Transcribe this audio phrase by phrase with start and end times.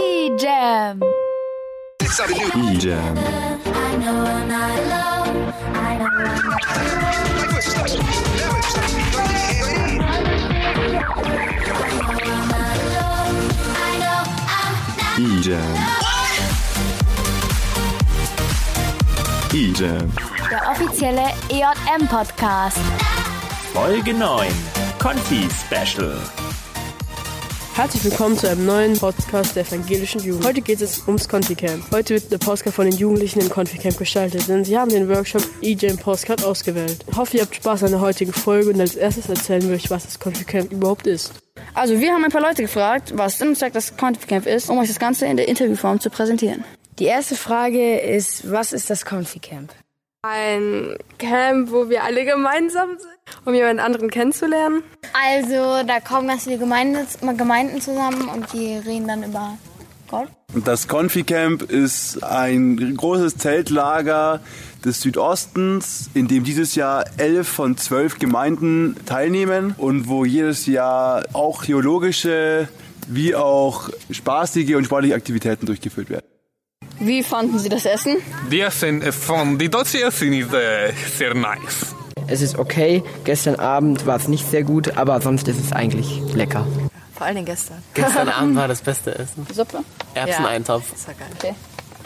[0.00, 1.00] E-Jam.
[2.00, 3.16] E-Jam.
[15.18, 15.74] E-Jam.
[19.52, 20.12] E-Jam.
[20.50, 22.78] Der offizielle EJM-Podcast.
[23.72, 24.48] Folge 9.
[24.98, 26.37] Confi Special.
[27.78, 30.44] Herzlich willkommen zu einem neuen Podcast der evangelischen Jugend.
[30.44, 31.92] Heute geht es ums Confi-Camp.
[31.92, 35.44] Heute wird der Podcast von den Jugendlichen im Confi-Camp gestaltet, denn sie haben den Workshop
[35.62, 37.04] EJ Postcard ausgewählt.
[37.08, 39.90] Ich hoffe, ihr habt Spaß an der heutigen Folge und als erstes erzählen wir euch,
[39.90, 41.32] was das Confi-Camp überhaupt ist.
[41.72, 44.78] Also wir haben ein paar Leute gefragt, was Sinn und Zweck des Camp ist, um
[44.78, 46.64] euch das Ganze in der Interviewform zu präsentieren.
[46.98, 49.72] Die erste Frage ist, was ist das Confi-Camp?
[50.26, 54.82] Ein Camp, wo wir alle gemeinsam sind, um jemand anderen kennenzulernen.
[55.12, 59.56] Also, da kommen ganz viele Gemeinden, Gemeinden zusammen und die reden dann über
[60.10, 60.26] Gott.
[60.64, 64.40] Das Confi-Camp ist ein großes Zeltlager
[64.84, 71.26] des Südostens, in dem dieses Jahr elf von zwölf Gemeinden teilnehmen und wo jedes Jahr
[71.32, 72.68] auch theologische
[73.06, 76.26] wie auch spaßige und sportliche Aktivitäten durchgeführt werden.
[77.00, 78.16] Wie fanden Sie das Essen?
[78.50, 81.94] Die Essen von die deutsche Essen ist äh, sehr nice.
[82.26, 83.02] Es ist okay.
[83.24, 86.66] Gestern Abend war es nicht sehr gut, aber sonst ist es eigentlich lecker.
[87.14, 87.82] Vor allen Dingen gestern.
[87.94, 89.46] Gestern Abend war das beste Essen.
[89.52, 89.78] Suppe?
[90.14, 90.84] Erbseneintopf.
[90.84, 91.28] Ja, das war geil.
[91.38, 91.54] Okay.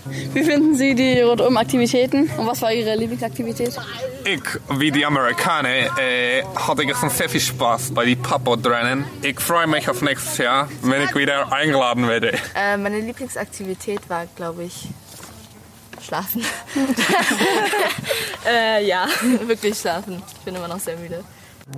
[0.04, 3.72] Wie finden Sie die Rundum-Aktivitäten und was war Ihre Lieblingsaktivität?
[4.24, 4.42] Ich,
[4.78, 9.04] wie die Amerikaner, äh, hatte gestern sehr viel Spaß bei den Papo-Rennen.
[9.22, 12.32] Ich freue mich auf nächstes Jahr, wenn ich wieder eingeladen werde.
[12.54, 14.88] Äh, meine Lieblingsaktivität war, glaube ich,
[16.04, 16.44] schlafen.
[18.48, 19.06] äh, ja,
[19.46, 20.22] wirklich schlafen.
[20.36, 21.22] Ich bin immer noch sehr müde.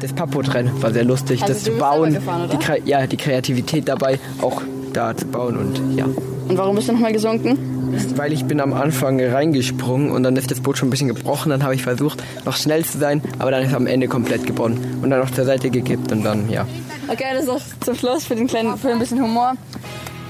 [0.00, 2.78] Das Pappotrennen war sehr lustig, Also das du zu bist bauen, gefahren, oder?
[2.78, 4.62] die, ja, die Kreativität dabei, auch
[4.96, 6.04] da zu bauen und ja.
[6.04, 7.58] Und warum bist du nochmal gesunken?
[8.16, 11.50] Weil ich bin am Anfang reingesprungen und dann ist das Boot schon ein bisschen gebrochen,
[11.50, 14.46] dann habe ich versucht, noch schnell zu sein, aber dann ist es am Ende komplett
[14.46, 16.66] gebrochen und dann auf der Seite gekippt und dann, ja.
[17.08, 19.54] Okay, das ist auch zum Schluss für, den kleinen, für ein bisschen Humor.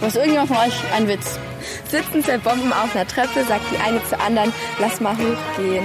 [0.01, 1.39] Was irgendjemand von euch ein Witz?
[1.89, 5.85] Sitzen zwei Bomben auf einer Treppe, sagt die eine zur anderen, lass mal hochgehen.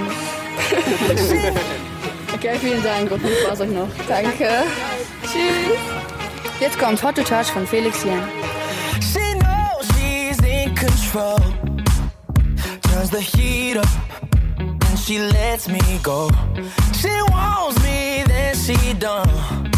[2.32, 3.88] Okay, vielen Dank viel Spaß euch noch.
[4.08, 4.48] Danke.
[5.22, 5.78] Tschüss.
[6.60, 8.49] Jetzt kommt Hot to Touch von Felix Jan.
[11.10, 11.38] Control.
[12.82, 13.88] Turns the heat up
[14.58, 16.30] and she lets me go.
[17.00, 19.70] She wants me, then she done.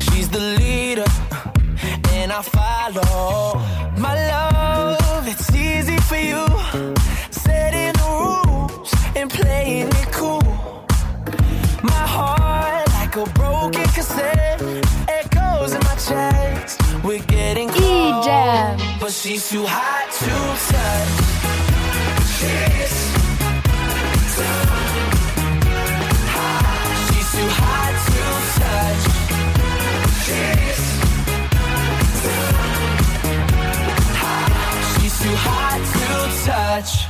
[0.00, 1.04] She's the leader
[2.12, 3.60] and I follow.
[3.98, 6.46] My love, it's easy for you.
[7.30, 10.86] Setting the rules and playing it cool.
[11.82, 14.60] My heart like a broken cassette.
[15.08, 16.80] Echoes in my chest.
[17.04, 18.26] We're getting close.
[19.00, 20.05] But she's too hot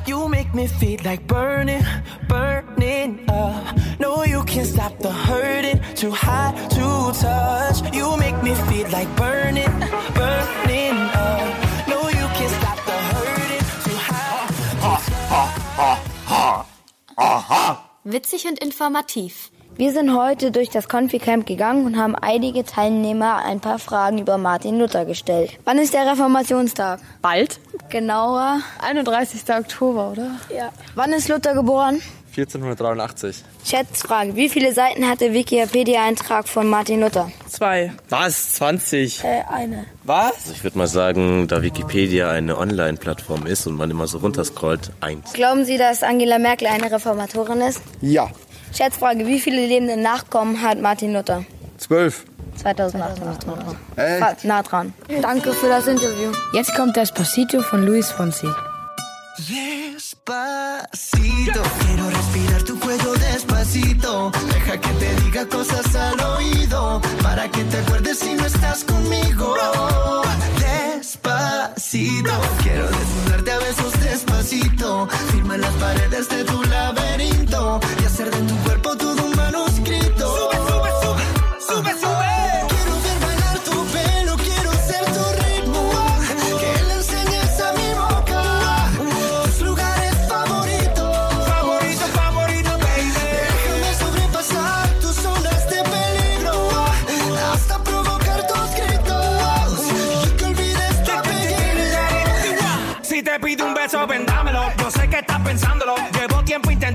[0.06, 1.82] You make me feel like burning,
[2.28, 3.76] burning up.
[3.98, 5.80] No, you can't stop the hurting.
[5.96, 7.92] Too hot to touch.
[7.92, 9.72] You make me feel like burning,
[10.14, 11.88] burning up.
[11.88, 13.64] No, you can't stop the hurting.
[13.84, 14.46] Too hot.
[18.04, 19.50] Witzig und informativ.
[19.78, 24.38] Wir sind heute durch das Confi-Camp gegangen und haben einige Teilnehmer ein paar Fragen über
[24.38, 25.50] Martin Luther gestellt.
[25.64, 26.98] Wann ist der Reformationstag?
[27.20, 27.60] Bald?
[27.90, 28.60] Genauer.
[28.80, 29.42] 31.
[29.54, 30.30] Oktober, oder?
[30.48, 30.70] Ja.
[30.94, 32.00] Wann ist Luther geboren?
[32.28, 33.44] 1483.
[33.64, 34.34] Schätzfrage.
[34.34, 37.30] Wie viele Seiten hat der Wikipedia-Eintrag von Martin Luther?
[37.46, 37.92] Zwei.
[38.08, 38.54] Was?
[38.54, 39.24] 20?
[39.24, 39.84] Äh, eine.
[40.04, 40.32] Was?
[40.36, 44.92] Also ich würde mal sagen, da Wikipedia eine Online-Plattform ist und man immer so runterscrollt,
[45.02, 45.34] eins.
[45.34, 47.82] Glauben Sie, dass Angela Merkel eine Reformatorin ist?
[48.00, 48.30] Ja,
[48.76, 49.26] Schätzfrage.
[49.26, 51.44] Wie viele lebende Nachkommen hat Martin Luther?
[51.78, 52.24] zwölf.
[52.62, 53.76] 2800 nah dran.
[53.96, 54.18] Echt?
[54.20, 54.94] Fa- Nah dran.
[55.20, 56.32] Danke für das Interview.
[56.54, 58.48] Jetzt kommt Despacito von Luis Fonsi.
[59.38, 64.30] Despacito, quiero respirar tu cuello despacito.
[64.54, 69.54] Deja que te diga cosas al oído, para que te acuerdes si no estás conmigo.
[70.58, 72.32] Despacito,
[72.62, 75.06] quiero desnudarte a besos despacito.
[75.32, 76.44] Firma las paredes de
[106.12, 106.85] Llevo tiempo intentando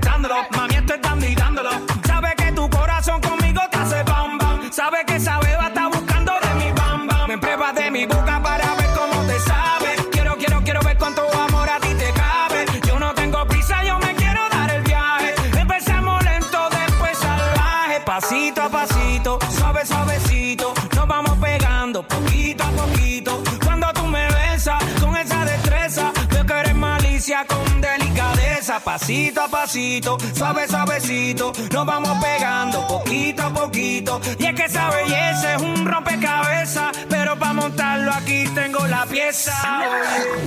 [28.83, 34.21] pasito a pasito, suave, suavecito, nos vamos pegando poquito a poquito.
[34.39, 39.53] Y es que esa belleza es un rompecabezas, pero para montarlo aquí tengo la pieza.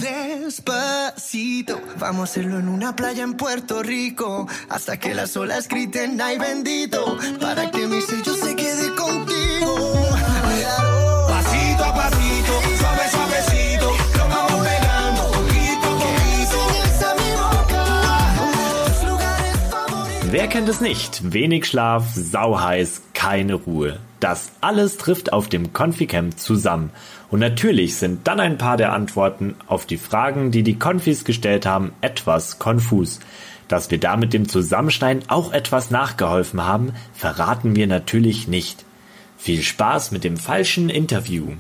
[0.01, 6.21] Despacito, vamos a hacerlo en una playa en Puerto Rico, hasta que las olas griten
[6.21, 8.64] ay bendito, para que mi sello se quede
[20.35, 21.33] Wer kennt es nicht?
[21.33, 24.01] Wenig Schlaf, sauheiß, keine Ruhe.
[24.19, 26.91] Das alles trifft auf dem Conficamp zusammen.
[27.31, 31.67] Und natürlich sind dann ein paar der Antworten auf die Fragen, die die Confis gestellt
[31.67, 33.21] haben, etwas konfus.
[33.69, 38.85] Dass wir damit dem Zusammenschneiden auch etwas nachgeholfen haben, verraten wir natürlich nicht.
[39.39, 41.53] Viel Spaß mit dem falschen Interview.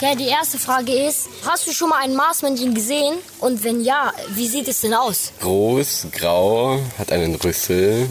[0.00, 3.18] Okay, die erste Frage ist, hast du schon mal ein Marsmännchen gesehen?
[3.40, 5.32] Und wenn ja, wie sieht es denn aus?
[5.40, 8.08] Groß, grau, hat einen Rüssel,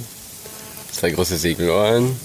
[0.92, 2.20] zwei große Segelohren.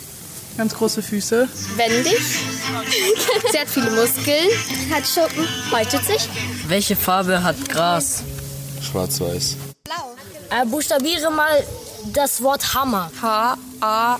[0.56, 1.48] Ganz große Füße.
[1.76, 2.18] Wendig.
[3.52, 4.48] Sie hat viele Muskeln.
[4.90, 5.46] Hat Schuppen.
[5.70, 6.28] Häutet sich.
[6.66, 8.24] Welche Farbe hat Gras?
[8.82, 9.58] Schwarz-Weiß.
[10.50, 11.64] Äh, buchstabiere mal
[12.12, 13.12] das Wort Hammer.
[13.22, 14.18] H-A-M-S-T-E-R.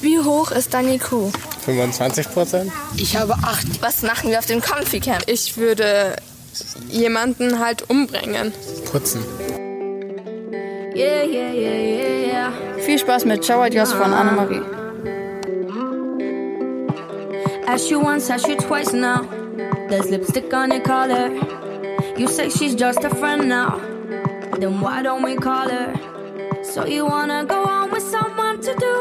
[0.00, 1.30] Wie hoch ist deine Kuh?
[1.64, 2.72] 25 Prozent?
[2.96, 3.66] Ich habe acht.
[3.80, 5.22] Was machen wir auf dem Comfy Camp?
[5.26, 6.16] Ich würde
[6.88, 8.52] jemanden halt umbringen.
[8.90, 9.24] Putzen.
[10.94, 12.52] Yeah, yeah, yeah, yeah, yeah.
[12.78, 14.60] Viel Spaß mit Ciao Adios von Annemarie.
[17.74, 19.22] Asked you once, asked you twice now.
[19.88, 21.26] There's lipstick on your collar.
[22.16, 23.78] You say she's just a friend now.
[24.60, 26.62] Then why don't we call her?
[26.62, 28.93] So you wanna go on with someone to do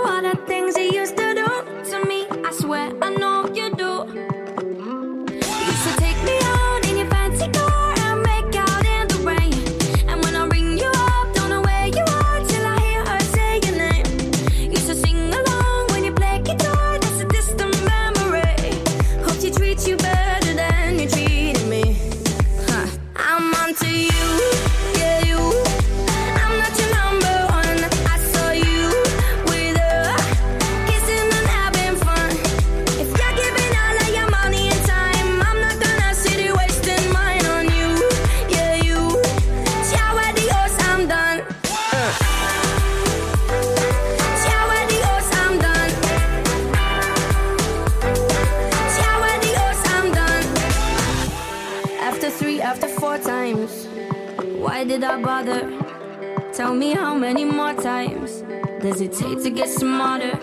[54.63, 55.61] why did I bother?
[56.53, 58.43] Tell me how many more times
[58.81, 60.39] does it take to get smarter?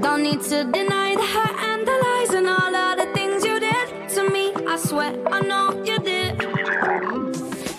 [0.00, 3.58] Don't need to deny the hurt and the lies and all of the things you
[3.58, 4.52] did to me.
[4.66, 6.34] I swear I know you did.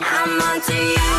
[0.02, 1.10] I'm onto you.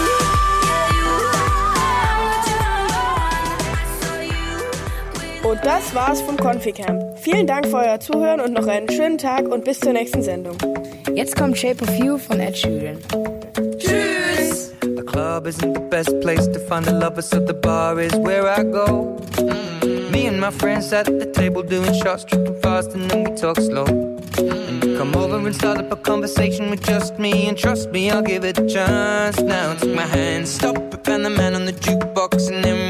[3.73, 5.49] I saw you.
[5.49, 7.19] Und das war's vom Conficamp.
[7.19, 10.59] Vielen Dank für euer Zuhören und noch einen schönen Tag und bis zur nächsten Sendung.
[11.14, 12.99] Jetzt kommt Shape of You von Ed Sheeran.
[15.00, 18.47] The club isn't the best place to find the lovers, so the bar is where
[18.47, 19.16] I go.
[19.30, 20.11] Mm.
[20.11, 23.57] Me and my friends at the table doing shots, tripping fast, and then we talk
[23.57, 23.87] slow.
[23.87, 28.11] And you come over and start up a conversation with just me, and trust me,
[28.11, 29.40] I'll give it a chance.
[29.40, 32.90] Now take my hand, stop it, and the man on the jukebox, and then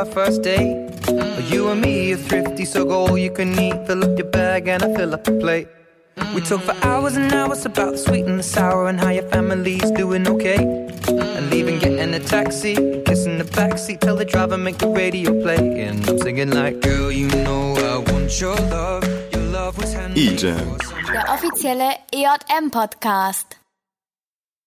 [0.00, 0.76] Our first date.
[1.52, 3.86] You and me are thrifty, so go all you can eat.
[3.86, 5.68] Fill up your bag and I fill up the plate.
[6.34, 9.28] We talk for hours and hours about the sweet and the sour and how your
[9.28, 10.60] family's doing okay.
[11.36, 15.82] And leaving, getting a taxi, kissing the backseat, tell the driver make the radio play.
[15.86, 19.04] And I'm singing like, girl, you know I want your love.
[19.32, 20.40] Your love was handmade.
[21.12, 23.59] Der offizielle EJM Podcast.